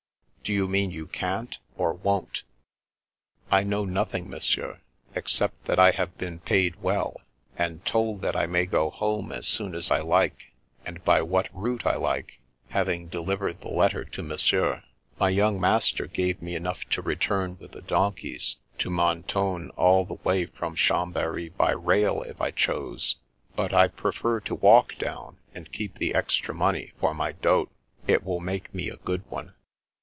[0.43, 2.43] Do you mean you can't, or won't?"
[3.51, 4.29] I know nothing.
[4.29, 4.81] Monsieur,
[5.15, 7.21] except that I have been paid well,
[7.57, 10.51] and told that I may go home as soon as I like,
[10.85, 14.83] and by what route I like, having de livered the letter to Monsieur.
[15.19, 20.03] My young master gave me enough to return with the donkeys to Men tone all
[20.03, 23.15] the way from Chambery by rail if I chose;
[23.55, 27.69] but I prefer to walk down, and keep the extra money for my dot.
[28.05, 29.53] It will make me a good one."